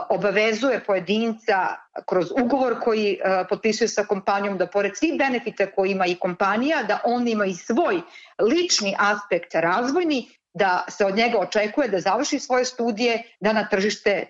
obavezuje 0.08 0.84
pojedinca 0.84 1.76
kroz 2.08 2.26
ugovor 2.42 2.80
koji 2.80 3.18
potpisuje 3.48 3.88
sa 3.88 4.04
kompanijom 4.04 4.58
da 4.58 4.66
pored 4.66 4.96
svih 4.96 5.18
benefita 5.18 5.66
koji 5.66 5.90
ima 5.90 6.06
i 6.06 6.14
kompanija, 6.14 6.82
da 6.82 7.00
on 7.04 7.28
ima 7.28 7.46
i 7.46 7.54
svoj 7.54 8.00
lični 8.38 8.96
aspekt 8.98 9.54
razvojni, 9.54 10.28
da 10.58 10.84
se 10.88 11.04
od 11.04 11.16
njega 11.16 11.38
očekuje 11.38 11.88
da 11.88 12.00
završi 12.00 12.38
svoje 12.38 12.64
studije, 12.64 13.22
da 13.40 13.52
na 13.52 13.68
tržište 13.68 14.26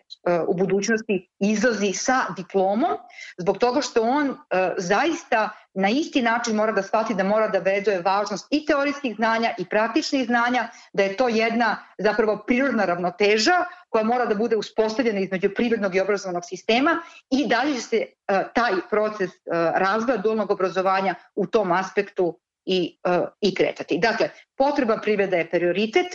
u 0.48 0.54
budućnosti 0.54 1.28
izlazi 1.38 1.92
sa 1.92 2.24
diplomom, 2.36 2.96
zbog 3.38 3.58
toga 3.58 3.80
što 3.80 4.02
on 4.02 4.36
zaista 4.76 5.50
na 5.74 5.88
isti 5.88 6.22
način 6.22 6.56
mora 6.56 6.72
da 6.72 6.82
shvati 6.82 7.14
da 7.14 7.24
mora 7.24 7.48
da 7.48 7.58
veduje 7.58 8.00
važnost 8.00 8.46
i 8.50 8.66
teorijskih 8.66 9.16
znanja 9.16 9.54
i 9.58 9.64
praktičnih 9.64 10.26
znanja, 10.26 10.68
da 10.92 11.02
je 11.02 11.16
to 11.16 11.28
jedna 11.28 11.76
zapravo 11.98 12.42
prirodna 12.46 12.84
ravnoteža 12.84 13.64
koja 13.96 14.04
mora 14.04 14.26
da 14.26 14.34
bude 14.34 14.56
uspostavljena 14.56 15.20
između 15.20 15.48
privrednog 15.54 15.94
i 15.94 16.00
obrazovnog 16.00 16.44
sistema 16.44 16.98
i 17.30 17.46
dalje 17.48 17.80
se 17.80 18.00
uh, 18.06 18.36
taj 18.54 18.72
proces 18.90 19.30
uh, 19.30 19.54
razvoja 19.74 20.16
dualnog 20.16 20.50
obrazovanja 20.50 21.14
u 21.34 21.46
tom 21.46 21.72
aspektu 21.72 22.38
i, 22.64 22.98
uh, 23.08 23.28
i 23.40 23.54
kretati. 23.54 23.98
Dakle, 23.98 24.30
potreba 24.56 24.98
privreda 25.02 25.36
je 25.36 25.50
prioritet, 25.50 26.06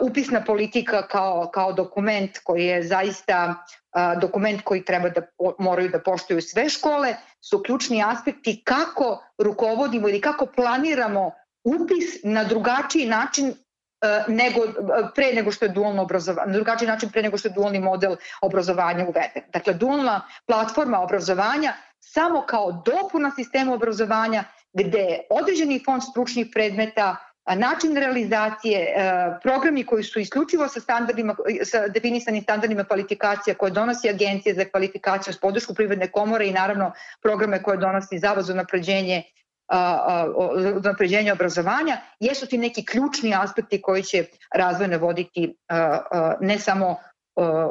upisna 0.00 0.40
politika 0.44 1.06
kao, 1.08 1.50
kao 1.54 1.72
dokument 1.72 2.38
koji 2.44 2.66
je 2.66 2.82
zaista 2.82 3.64
dokument 4.20 4.62
koji 4.64 4.84
treba 4.84 5.08
da 5.08 5.22
moraju 5.58 5.88
da 5.88 5.98
poštuju 5.98 6.42
sve 6.42 6.68
škole 6.68 7.16
su 7.40 7.62
ključni 7.62 8.02
aspekti 8.06 8.62
kako 8.64 9.24
rukovodimo 9.38 10.08
ili 10.08 10.20
kako 10.20 10.46
planiramo 10.46 11.32
upis 11.64 12.22
na 12.22 12.44
drugačiji 12.44 13.06
način 13.06 13.46
E, 13.48 13.63
nego, 14.28 14.60
pre 15.14 15.32
nego 15.32 15.52
što 15.52 15.64
je 15.64 15.68
dualno 15.68 16.02
obrazovanje, 16.02 16.46
na 16.46 16.52
drugačiji 16.52 16.88
način 16.88 17.10
pre 17.10 17.22
nego 17.22 17.38
što 17.38 17.48
je 17.48 17.52
dualni 17.52 17.80
model 17.80 18.16
obrazovanja 18.42 19.04
uveden. 19.04 19.42
Dakle, 19.52 19.74
dualna 19.74 20.20
platforma 20.46 21.00
obrazovanja 21.00 21.72
samo 22.00 22.42
kao 22.46 22.82
dopuna 22.86 23.30
sistema 23.36 23.74
obrazovanja 23.74 24.44
gde 24.72 25.20
određeni 25.30 25.82
fond 25.84 26.02
stručnih 26.10 26.46
predmeta, 26.52 27.16
način 27.52 27.96
realizacije, 27.96 28.80
e, 28.80 28.94
programi 29.42 29.84
koji 29.86 30.04
su 30.04 30.20
isključivo 30.20 30.68
sa 30.68 30.80
standardima, 30.80 31.36
sa 31.64 31.88
definisanim 31.88 32.42
standardima 32.42 32.84
kvalifikacija 32.84 33.54
koje 33.54 33.70
donosi 33.70 34.08
Agencija 34.08 34.54
za 34.54 34.64
kvalifikaciju 34.64 35.34
s 35.34 35.40
podršku 35.40 35.74
Privredne 35.74 36.10
komore 36.10 36.46
i 36.46 36.52
naravno 36.52 36.92
programe 37.22 37.62
koje 37.62 37.76
donosi 37.76 38.18
Zavod 38.18 38.44
za 38.44 38.54
napređenje 38.54 39.22
napređenja 40.82 41.32
obrazovanja, 41.32 41.96
jesu 42.20 42.46
ti 42.46 42.58
neki 42.58 42.84
ključni 42.84 43.34
aspekti 43.34 43.82
koji 43.82 44.02
će 44.02 44.24
razvojno 44.54 44.98
voditi 44.98 45.54
ne 46.40 46.58
samo 46.58 46.96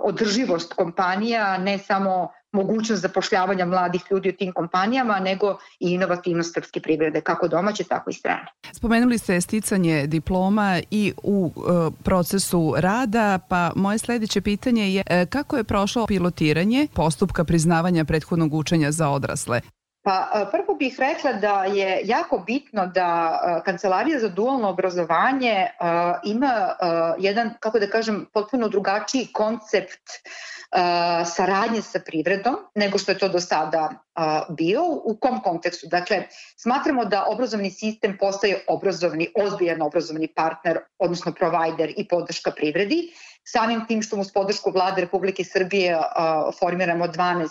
održivost 0.04 0.74
kompanija, 0.74 1.58
ne 1.58 1.78
samo 1.78 2.30
mogućnost 2.54 3.02
zapošljavanja 3.02 3.66
mladih 3.66 4.02
ljudi 4.12 4.30
u 4.30 4.34
tim 4.34 4.52
kompanijama, 4.52 5.20
nego 5.20 5.58
i 5.80 5.92
inovativnost 5.92 6.54
srpske 6.54 6.80
privrede, 6.82 7.22
kako 7.22 7.48
domaće, 7.48 7.84
tako 7.84 8.10
i 8.10 8.14
strane. 8.14 8.46
Spomenuli 8.72 9.18
ste 9.18 9.42
sticanje 9.42 10.08
diploma 10.08 10.80
i 10.92 11.14
u 11.24 11.52
e, 11.56 11.62
procesu 12.04 12.74
rada, 12.78 13.40
pa 13.50 13.72
moje 13.76 13.98
sledeće 13.98 14.42
pitanje 14.42 14.94
je 14.94 15.04
e, 15.06 15.26
kako 15.26 15.58
je 15.58 15.64
prošlo 15.64 16.06
pilotiranje 16.06 16.88
postupka 16.94 17.44
priznavanja 17.44 18.06
prethodnog 18.06 18.54
učenja 18.54 18.92
za 18.92 19.10
odrasle? 19.10 19.62
Pa 20.04 20.32
e, 20.36 20.52
prvo 20.52 20.76
bih 20.76 20.96
rekla 21.00 21.34
da 21.34 21.64
je 21.64 22.02
jako 22.04 22.38
bitno 22.38 22.88
da 22.88 23.40
e, 23.40 23.64
Kancelarija 23.66 24.20
za 24.20 24.30
dualno 24.30 24.70
obrazovanje 24.70 25.52
e, 25.52 25.70
ima 26.24 26.76
jedan, 27.20 27.54
kako 27.60 27.80
da 27.80 27.88
kažem, 27.88 28.26
potpuno 28.34 28.68
drugačiji 28.68 29.28
koncept 29.34 30.10
saradnje 31.26 31.82
sa 31.82 32.00
privredom 32.06 32.56
nego 32.76 32.98
što 32.98 33.12
je 33.12 33.18
to 33.18 33.28
do 33.30 33.40
sada 33.40 33.90
bio. 34.50 34.82
U 35.04 35.18
kom 35.22 35.42
kontekstu? 35.42 35.88
Dakle, 35.88 36.24
smatramo 36.58 37.06
da 37.06 37.26
obrazovni 37.30 37.72
sistem 37.72 38.18
postaje 38.18 38.64
obrazovni, 38.68 39.28
ozbiljan 39.36 39.82
obrazovni 39.82 40.28
partner, 40.28 40.80
odnosno 41.00 41.32
provider 41.32 41.94
i 41.98 42.08
podrška 42.08 42.52
privredi 42.52 43.14
Samim 43.46 43.86
tim 43.88 44.02
što 44.02 44.24
s 44.24 44.34
podršku 44.34 44.72
vlade 44.72 45.02
Republike 45.02 45.44
Srbije 45.44 45.98
formiramo 46.60 47.08
12 47.08 47.50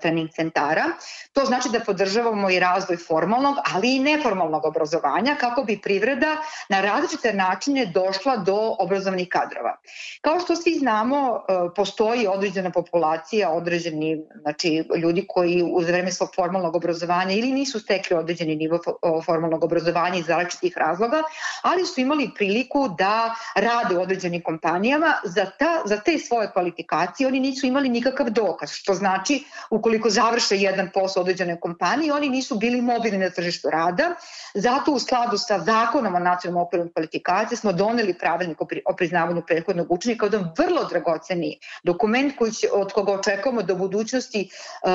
trening 0.00 0.30
centara, 0.30 0.84
to 1.32 1.44
znači 1.44 1.68
da 1.72 1.80
podržavamo 1.80 2.50
i 2.50 2.60
razvoj 2.60 2.96
formalnog, 2.96 3.56
ali 3.74 3.96
i 3.96 4.00
neformalnog 4.00 4.64
obrazovanja 4.64 5.36
kako 5.40 5.64
bi 5.64 5.80
privreda 5.82 6.36
na 6.68 6.80
različite 6.80 7.32
načine 7.32 7.86
došla 7.86 8.36
do 8.36 8.76
obrazovnih 8.78 9.28
kadrova. 9.28 9.76
Kao 10.20 10.40
što 10.40 10.56
svi 10.56 10.74
znamo, 10.78 11.40
postoji 11.76 12.26
određena 12.26 12.70
populacija, 12.70 13.50
određeni 13.50 14.22
znači, 14.40 14.84
ljudi 14.96 15.24
koji 15.28 15.62
u 15.62 15.78
vreme 15.78 16.12
svog 16.12 16.30
formalnog 16.34 16.76
obrazovanja 16.76 17.32
ili 17.32 17.52
nisu 17.52 17.80
stekli 17.80 18.16
određeni 18.16 18.56
nivo 18.56 18.78
formalnog 19.26 19.64
obrazovanja 19.64 20.18
iz 20.18 20.28
različitih 20.28 20.78
razloga, 20.78 21.22
ali 21.62 21.86
su 21.86 22.00
imali 22.00 22.30
priliku 22.36 22.88
da 22.98 23.34
rade 23.54 23.98
u 23.98 24.02
određenim 24.02 24.42
kompanijama 24.42 25.14
za, 25.24 25.46
ta, 25.58 25.82
za 25.84 25.96
te 25.96 26.18
svoje 26.18 26.50
kvalifikacije 26.52 27.26
oni 27.26 27.40
nisu 27.40 27.66
imali 27.66 27.88
nikakav 27.88 28.30
dokaz, 28.30 28.70
što 28.70 28.94
znači 28.94 29.44
ukoliko 29.70 30.10
završe 30.10 30.56
jedan 30.56 30.90
posao 30.94 31.20
određene 31.20 31.60
kompanije, 31.60 32.12
oni 32.12 32.28
nisu 32.28 32.54
bili 32.54 32.80
mobilni 32.80 33.18
na 33.18 33.30
tržištu 33.30 33.70
rada, 33.70 34.14
zato 34.54 34.92
u 34.92 34.98
skladu 34.98 35.38
sa 35.38 35.58
zakonom 35.58 36.14
o 36.14 36.18
nacionalnom 36.18 36.66
okviru 36.66 36.88
kvalifikacije 36.92 37.58
smo 37.58 37.72
doneli 37.72 38.14
pravilnik 38.14 38.58
o 38.86 38.96
priznavanju 38.96 39.42
prethodnog 39.46 39.92
učenja 39.92 40.16
kao 40.16 40.26
jedan 40.26 40.52
vrlo 40.58 40.84
dragoceni 40.84 41.58
dokument 41.82 42.36
koji 42.36 42.52
će, 42.52 42.68
od 42.72 42.92
koga 42.92 43.12
očekujemo 43.12 43.62
da 43.62 43.74
u 43.74 43.76
budućnosti 43.76 44.48
uh, 44.82 44.90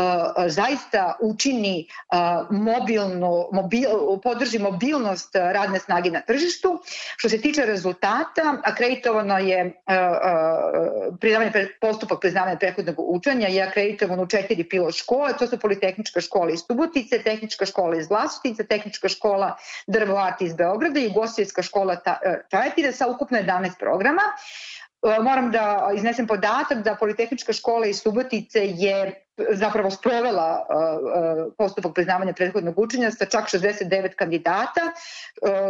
zaista 0.48 1.16
učini 1.22 1.88
uh, 1.88 2.58
mobilno, 2.58 3.50
mobil, 3.52 3.90
podrži 4.24 4.60
mobilnost 4.60 5.36
radne 5.36 5.80
snage 5.80 6.12
na 6.12 6.22
tržištu. 6.22 6.80
Što 7.18 7.30
se 7.30 7.42
tiče 7.42 7.66
rezultata, 7.66 8.58
akreditovano 8.64 9.38
je 9.38 9.66
uh, 9.66 9.74
priznavanje, 11.20 11.68
postupak 11.82 12.20
priznavanja 12.22 12.58
prethodnog 12.58 12.96
učenja 12.98 13.48
je 13.48 13.64
akreditovan 13.64 14.20
u 14.20 14.28
četiri 14.28 14.64
pilot 14.64 14.96
škole, 14.96 15.34
to 15.40 15.48
su 15.48 15.58
Politehnička 15.60 16.22
škola 16.22 16.52
iz 16.52 16.60
Subotice, 16.68 17.24
Tehnička 17.24 17.66
škola 17.66 17.98
iz 17.98 18.10
Vlasotice, 18.10 18.64
Tehnička 18.68 19.10
škola 19.10 19.56
Drvo 19.88 20.18
Art 20.18 20.42
iz 20.42 20.54
Beograda 20.54 21.00
i 21.00 21.12
Gostovijska 21.14 21.62
škola 21.62 21.98
Čajetire 22.52 22.92
sa 22.92 23.08
ukupno 23.08 23.38
11 23.38 23.80
programa. 23.80 24.22
Moram 25.24 25.52
da 25.52 25.92
iznesem 25.96 26.28
podatak 26.28 26.78
da 26.78 26.96
Politehnička 26.96 27.54
škola 27.54 27.86
iz 27.88 28.02
Subotice 28.02 28.60
je 28.66 29.26
zapravo 29.52 29.92
sprovela 29.92 30.66
postupak 31.58 31.94
priznavanja 31.94 32.34
prethodnog 32.34 32.80
učenja 32.80 33.12
sa 33.12 33.26
čak 33.26 33.44
69 33.44 34.16
kandidata, 34.16 34.82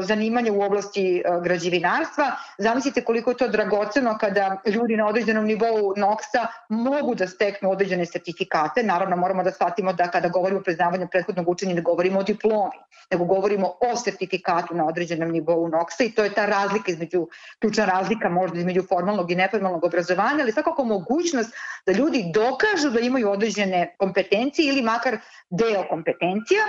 zanimanje 0.01 0.51
u 0.51 0.61
oblasti 0.61 1.23
građevinarstva. 1.43 2.31
Zamislite 2.57 3.03
koliko 3.03 3.31
je 3.31 3.37
to 3.37 3.47
dragoceno 3.47 4.17
kada 4.17 4.57
ljudi 4.65 4.97
na 4.97 5.07
određenom 5.07 5.45
nivou 5.45 5.93
NOX-a 5.97 6.47
mogu 6.69 7.15
da 7.15 7.27
steknu 7.27 7.71
određene 7.71 8.05
sertifikate. 8.05 8.83
Naravno, 8.83 9.15
moramo 9.15 9.43
da 9.43 9.51
shvatimo 9.51 9.93
da 9.93 10.07
kada 10.07 10.29
govorimo 10.29 10.59
o 10.59 10.63
priznavanju 10.63 11.07
prethodnog 11.11 11.49
učenja 11.49 11.75
ne 11.75 11.81
govorimo 11.81 12.19
o 12.19 12.23
diplomi, 12.23 12.77
nego 13.11 13.25
govorimo 13.25 13.73
o 13.81 13.95
sertifikatu 13.95 14.75
na 14.75 14.87
određenom 14.87 15.31
nivou 15.31 15.67
NOX-a 15.69 16.03
i 16.03 16.11
to 16.11 16.23
je 16.23 16.33
ta 16.33 16.45
razlika 16.45 16.91
između, 16.91 17.27
ključna 17.59 17.85
razlika 17.85 18.29
možda 18.29 18.59
između 18.59 18.83
formalnog 18.89 19.31
i 19.31 19.35
neformalnog 19.35 19.83
obrazovanja, 19.83 20.41
ali 20.41 20.51
svakako 20.51 20.83
mogućnost 20.83 21.53
da 21.85 21.91
ljudi 21.91 22.31
dokažu 22.33 22.89
da 22.89 22.99
imaju 22.99 23.31
određene 23.31 23.58
određene 23.59 23.95
kompetencije 23.97 24.69
ili 24.69 24.81
makar 24.81 25.17
deo 25.49 25.83
kompetencija 25.89 26.63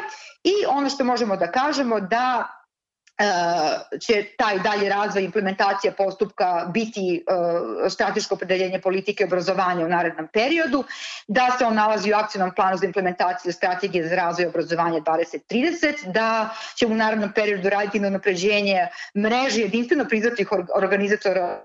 i 0.45 0.53
ono 0.69 0.91
što 0.91 1.05
možemo 1.05 1.37
da 1.37 1.51
kažemo 1.53 2.01
da 2.01 2.49
će 4.01 4.25
taj 4.37 4.59
dalje 4.59 4.89
razvoj 4.89 5.25
implementacija 5.25 5.93
postupka 5.93 6.67
biti 6.75 7.25
e, 7.87 7.91
strateško 7.91 8.35
opredeljenje 8.35 8.81
politike 8.81 9.25
obrazovanja 9.25 9.85
u 9.85 9.89
narednom 9.89 10.29
periodu, 10.33 10.85
da 11.29 11.49
se 11.59 11.65
on 11.65 11.75
nalazi 11.75 12.13
u 12.13 12.17
akcijnom 12.17 12.55
planu 12.55 12.77
za 12.77 12.87
implementaciju 12.87 13.53
strategije 13.53 14.09
za 14.09 14.17
razvoj 14.17 14.47
obrazovanja 14.47 15.01
2030, 15.01 16.13
da 16.13 16.49
će 16.77 16.87
u 16.87 16.95
narednom 16.95 17.33
periodu 17.33 17.69
raditi 17.69 18.01
na 18.01 18.11
napređenje 18.11 18.87
mreže 19.17 19.61
jedinstveno 19.61 20.05
priznatih 20.05 20.49
organizatora 20.75 21.61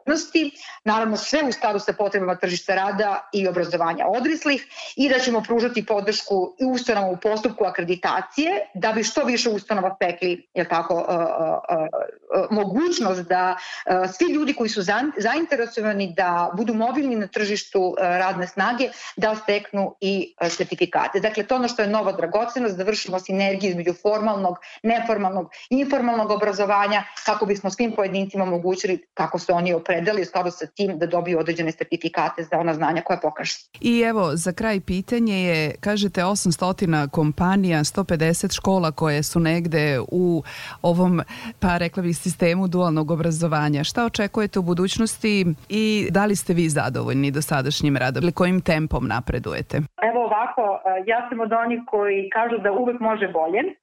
naravno 0.83 1.17
sve 1.17 1.43
u 1.43 1.51
skladu 1.51 1.79
sa 1.79 1.93
potrebama 1.93 2.35
tržišta 2.35 2.75
rada 2.75 3.29
i 3.33 3.47
obrazovanja 3.47 4.05
odraslih 4.07 4.67
i 4.95 5.09
da 5.09 5.19
ćemo 5.19 5.41
pružati 5.41 5.85
podršku 5.85 6.55
i 6.59 6.65
ustanovama 6.65 7.13
u 7.13 7.17
postupku 7.17 7.65
akreditacije 7.65 8.51
da 8.73 8.91
bi 8.91 9.03
što 9.03 9.23
više 9.23 9.49
ustanova 9.49 9.95
stekli 9.95 10.47
je 10.53 10.69
tako, 10.69 10.95
uh, 10.95 11.44
mogućnost 12.51 13.21
da 13.21 13.57
svi 14.17 14.33
ljudi 14.33 14.53
koji 14.53 14.69
su 14.69 14.81
zainteresovani 15.17 16.13
da 16.17 16.51
budu 16.57 16.73
mobilni 16.73 17.15
na 17.15 17.27
tržištu 17.27 17.95
radne 17.99 18.47
snage 18.47 18.89
da 19.17 19.35
steknu 19.35 19.95
i 20.01 20.35
sertifikate. 20.49 21.19
Dakle, 21.19 21.43
to 21.43 21.55
ono 21.55 21.67
što 21.67 21.81
je 21.81 21.87
nova 21.87 22.11
dragocenost, 22.11 22.77
da 22.77 22.83
vršimo 22.83 23.19
sinergiju 23.19 23.69
između 23.69 23.93
formalnog, 24.01 24.57
neformalnog 24.83 25.49
i 25.69 25.79
informalnog 25.79 26.31
obrazovanja 26.31 27.03
kako 27.25 27.45
bismo 27.45 27.69
svim 27.69 27.91
pojedincima 27.91 28.43
omogućili 28.43 29.05
kako 29.13 29.39
se 29.39 29.53
oni 29.53 29.73
opredeli 29.73 30.21
u 30.21 30.25
skladu 30.25 30.51
sa 30.51 30.65
tim 30.65 30.99
da 30.99 31.05
dobiju 31.05 31.39
određene 31.39 31.71
sertifikate 31.71 32.43
za 32.43 32.59
ona 32.59 32.73
znanja 32.73 33.01
koja 33.01 33.17
pokažu. 33.17 33.55
I 33.81 33.99
evo, 33.99 34.31
za 34.35 34.51
kraj 34.51 34.79
pitanje 34.79 35.43
je, 35.43 35.75
kažete 35.79 36.21
800 36.21 37.09
kompanija, 37.09 37.79
150 37.79 38.55
škola 38.55 38.91
koje 38.91 39.23
su 39.23 39.39
negde 39.39 39.99
u 40.11 40.43
ovom 40.81 41.21
pa 41.61 41.77
rekla 41.77 42.03
bih 42.03 42.17
sistemu 42.17 42.67
dualnog 42.67 43.11
obrazovanja. 43.11 43.83
Šta 43.83 44.05
očekujete 44.05 44.59
u 44.59 44.67
budućnosti 44.71 45.45
i 45.69 46.07
da 46.11 46.25
li 46.25 46.35
ste 46.35 46.53
vi 46.53 46.69
zadovoljni 46.69 47.31
dosadašnjim 47.31 47.97
radom 47.97 48.23
ili 48.23 48.31
kojim 48.31 48.61
tempom 48.61 49.07
napredujete? 49.07 49.75
Evo 50.09 50.19
ovako, 50.29 50.63
e, 50.85 51.03
ja 51.11 51.19
sam 51.29 51.39
od 51.39 51.51
onih 51.53 51.79
koji 51.87 52.29
kažu 52.29 52.57
da 52.57 52.71
uvek 52.71 52.99
može 52.99 53.27
bolje. 53.27 53.61
E, 53.61 53.73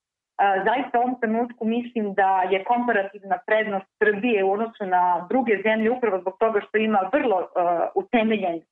zaista 0.67 0.99
u 0.99 1.03
ovom 1.03 1.17
trenutku 1.21 1.65
mislim 1.65 2.15
da 2.15 2.31
je 2.53 2.65
komparativna 2.65 3.39
prednost 3.47 3.87
Srbije 3.99 4.45
u 4.45 4.53
odnosu 4.53 4.85
na 4.87 5.27
druge 5.31 5.55
zemlje 5.67 5.91
upravo 5.91 6.21
zbog 6.21 6.35
toga 6.39 6.61
što 6.67 6.77
ima 6.79 7.01
vrlo 7.13 7.39
uh, 7.41 7.47
utemeljen 7.95 8.57
uh, 8.57 8.63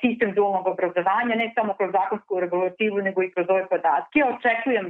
sistem 0.00 0.30
dualnog 0.34 0.66
obrazovanja, 0.66 1.34
ne 1.34 1.52
samo 1.54 1.74
kroz 1.78 1.90
zakonsku 1.92 2.40
regulativu, 2.40 2.98
nego 3.06 3.22
i 3.22 3.32
kroz 3.34 3.46
ove 3.48 3.66
podatke. 3.66 4.18
Očekujem 4.34 4.86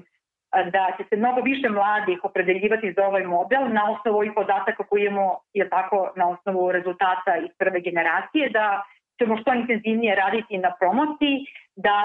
da 0.73 0.90
će 0.96 1.04
se 1.08 1.16
mnogo 1.16 1.40
više 1.40 1.68
mladih 1.68 2.18
opredeljivati 2.23 2.92
za 2.96 3.06
ovaj 3.06 3.25
model 3.25 3.62
na 3.68 3.90
osnovu 3.90 4.16
ovih 4.16 4.32
podataka 4.34 4.82
koje 4.84 5.06
imamo, 5.06 5.38
je 5.52 5.68
tako, 5.68 6.12
na 6.16 6.28
osnovu 6.28 6.73
rezultata 6.73 7.37
iz 7.37 7.50
prve 7.59 7.81
generacije, 7.81 8.50
da 8.50 8.83
ćemo 9.18 9.37
što 9.37 9.55
intenzivnije 9.55 10.14
raditi 10.14 10.59
na 10.59 10.70
promociji, 10.81 11.46
da 11.76 11.96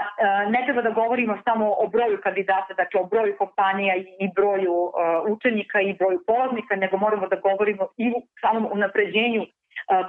ne 0.49 0.61
treba 0.65 0.81
da 0.81 0.89
govorimo 0.89 1.37
samo 1.43 1.65
o 1.83 1.87
broju 1.87 2.17
kandidata, 2.23 2.73
dakle 2.73 3.01
o 3.01 3.05
broju 3.05 3.37
kompanija 3.37 3.95
i 3.95 4.29
broju 4.35 4.91
učenika 5.29 5.81
i 5.81 5.93
broju 5.93 6.19
polaznika, 6.27 6.75
nego 6.75 6.97
moramo 6.97 7.27
da 7.27 7.35
govorimo 7.35 7.87
i 7.97 8.09
u 8.09 8.21
samom 8.41 8.67
unapređenju 8.71 9.45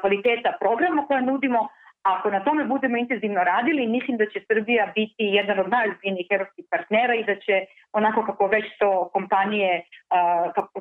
kvaliteta 0.00 0.56
programa 0.60 1.06
koje 1.06 1.22
nudimo, 1.22 1.68
Ako 2.02 2.30
na 2.30 2.40
tome 2.44 2.64
budemo 2.64 2.96
intenzivno 2.96 3.44
radili, 3.44 3.86
mislim 3.86 4.16
da 4.16 4.26
će 4.26 4.40
Srbija 4.48 4.92
biti 4.94 5.24
jedan 5.38 5.58
od 5.60 5.68
najozbiljnijih 5.68 6.26
evropskih 6.30 6.64
partnera 6.70 7.14
i 7.14 7.24
da 7.24 7.34
će 7.34 7.66
onako 7.92 8.24
kako 8.24 8.46
već 8.46 8.64
to 8.78 9.10
kompanije, 9.12 9.84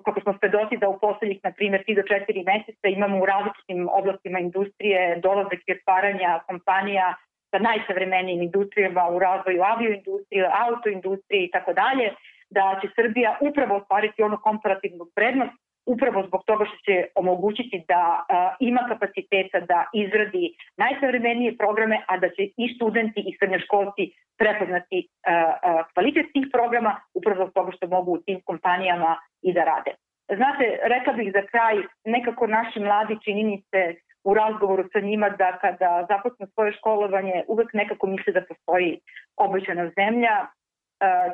kako, 0.03 0.21
smo 0.21 0.34
svedoci 0.39 0.77
da 0.77 0.89
u 0.89 0.99
poslednjih, 0.99 1.39
na 1.43 1.51
primjer, 1.51 1.84
3 1.88 1.95
do 1.95 2.01
4 2.01 2.45
meseca 2.51 2.88
imamo 2.88 3.19
u 3.19 3.25
različitim 3.25 3.89
oblastima 3.91 4.39
industrije 4.39 5.19
dolazak 5.23 5.60
i 5.67 5.71
otvaranja 5.71 6.39
kompanija 6.47 7.15
sa 7.51 7.60
najsavremenijim 7.60 8.41
industrijama 8.41 9.10
u 9.10 9.19
razvoju 9.19 9.62
avioindustrije, 9.63 10.51
autoindustrije 10.67 11.45
i 11.45 11.51
tako 11.51 11.73
dalje, 11.73 12.13
da 12.49 12.79
će 12.82 12.88
Srbija 12.95 13.38
upravo 13.41 13.75
ostvariti 13.75 14.23
onu 14.23 14.38
komparativnu 14.43 15.05
prednost 15.15 15.53
upravo 15.85 16.23
zbog 16.27 16.41
toga 16.45 16.65
što 16.65 16.77
će 16.77 17.05
omogućiti 17.15 17.83
da 17.87 18.25
a, 18.29 18.55
ima 18.59 18.81
kapaciteta 18.89 19.59
da 19.59 19.85
izradi 19.93 20.53
najsavremenije 20.77 21.57
programe, 21.57 21.97
a 22.07 22.17
da 22.17 22.29
će 22.29 22.43
i 22.57 22.73
studenti 22.75 23.19
i 23.19 23.35
srednjoškolci 23.39 24.03
prepoznati 24.37 25.07
a, 25.27 25.33
a, 25.33 25.83
kvalitet 25.93 26.27
tih 26.33 26.45
programa 26.51 26.91
upravo 27.13 27.35
zbog 27.35 27.53
toga 27.53 27.71
što 27.71 27.87
mogu 27.87 28.11
u 28.11 28.21
tim 28.21 28.41
kompanijama 28.45 29.17
i 29.41 29.53
da 29.53 29.63
rade. 29.63 29.91
Znate, 30.39 30.65
rekla 30.83 31.13
bih 31.13 31.31
za 31.33 31.43
kraj, 31.51 31.75
nekako 32.05 32.47
naši 32.47 32.79
mladi 32.79 33.17
čini 33.23 33.43
mi 33.43 33.57
se 33.71 33.95
u 34.23 34.33
razgovoru 34.33 34.83
sa 34.93 34.99
njima 34.99 35.29
da 35.29 35.57
kada 35.57 36.05
započnu 36.09 36.47
svoje 36.53 36.71
školovanje 36.73 37.43
uvek 37.47 37.73
nekako 37.73 38.07
misle 38.07 38.33
da 38.33 38.41
postoji 38.49 38.99
obećana 39.37 39.91
zemlja, 39.97 40.35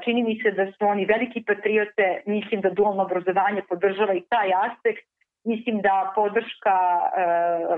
čini 0.04 0.23
mi 0.23 0.39
se 0.41 0.51
da 0.51 0.65
su 0.65 0.86
oni 0.88 1.06
veliki 1.06 1.43
patriote, 1.47 2.21
mislim 2.25 2.62
da 2.62 2.69
dualno 2.69 3.04
obrazovanje 3.04 3.62
podržava 3.69 4.13
i 4.13 4.23
taj 4.30 4.49
aspekt, 4.65 5.06
mislim 5.43 5.82
da 5.82 6.12
podrška 6.15 6.78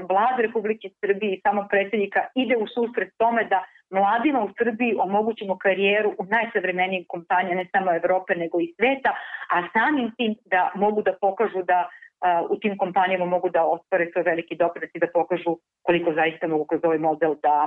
vlade 0.09 0.41
Republike 0.41 0.89
Srbije 0.99 1.33
i 1.33 1.41
samog 1.41 1.65
predsednika 1.69 2.21
ide 2.35 2.57
u 2.57 2.67
susret 2.67 3.09
tome 3.17 3.43
da 3.43 3.63
mladima 3.89 4.39
u 4.43 4.49
Srbiji 4.57 4.95
omogućimo 4.99 5.57
karijeru 5.57 6.09
u 6.19 6.23
najsavremenijim 6.25 7.05
kompanijama 7.07 7.61
ne 7.61 7.69
samo 7.71 7.95
Evrope 7.95 8.35
nego 8.35 8.59
i 8.59 8.73
sveta, 8.77 9.11
a 9.55 9.57
samim 9.73 10.11
tim 10.17 10.35
da 10.45 10.71
mogu 10.75 11.01
da 11.01 11.13
pokažu 11.21 11.63
da 11.63 11.89
u 12.49 12.55
tim 12.59 12.77
kompanijama 12.77 13.25
mogu 13.25 13.49
da 13.49 13.61
ostvare 13.63 14.09
svoj 14.11 14.23
veliki 14.23 14.55
doprinos 14.55 14.91
i 14.95 14.99
da 14.99 15.07
pokažu 15.13 15.57
koliko 15.87 16.13
zaista 16.13 16.47
mogu 16.47 16.65
kroz 16.65 16.81
ovaj 16.83 16.97
model 16.97 17.35
da 17.45 17.57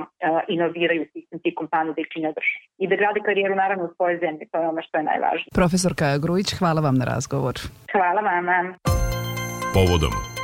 inoviraju 0.48 1.06
sistem 1.12 1.38
tih 1.44 1.54
kompanija 1.56 1.92
da 1.94 2.00
ih 2.00 2.08
čine 2.12 2.32
drže. 2.36 2.58
I 2.82 2.88
da 2.88 2.96
grade 2.96 3.20
karijeru 3.28 3.54
naravno 3.54 3.84
u 3.84 3.94
svojoj 3.96 4.18
zemlji, 4.24 4.48
to 4.52 4.58
je 4.60 4.68
ono 4.68 4.82
što 4.82 4.98
je 4.98 5.04
najvažnije. 5.04 5.50
Profesorka 5.60 6.18
Grujić, 6.24 6.48
hvala 6.58 6.80
vam 6.80 6.94
na 6.94 7.04
razgovor. 7.04 7.54
Hvala 7.92 8.20
vama. 8.20 8.58
Povodom 9.74 10.39